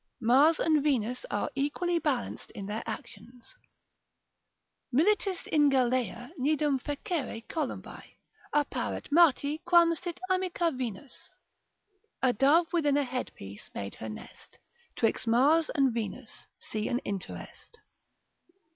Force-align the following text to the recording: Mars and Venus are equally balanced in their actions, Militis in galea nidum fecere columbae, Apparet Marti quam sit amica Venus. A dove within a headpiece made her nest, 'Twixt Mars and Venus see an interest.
Mars 0.19 0.59
and 0.59 0.81
Venus 0.81 1.27
are 1.29 1.51
equally 1.53 1.99
balanced 1.99 2.49
in 2.55 2.65
their 2.65 2.81
actions, 2.87 3.53
Militis 4.91 5.45
in 5.45 5.69
galea 5.69 6.31
nidum 6.39 6.79
fecere 6.81 7.43
columbae, 7.47 8.15
Apparet 8.51 9.11
Marti 9.11 9.59
quam 9.59 9.93
sit 9.95 10.19
amica 10.27 10.71
Venus. 10.71 11.29
A 12.23 12.33
dove 12.33 12.73
within 12.73 12.97
a 12.97 13.03
headpiece 13.03 13.69
made 13.75 13.93
her 13.93 14.09
nest, 14.09 14.57
'Twixt 14.95 15.27
Mars 15.27 15.69
and 15.75 15.93
Venus 15.93 16.47
see 16.57 16.87
an 16.87 16.97
interest. 17.05 17.77